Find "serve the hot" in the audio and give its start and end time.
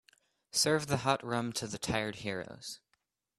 0.49-1.23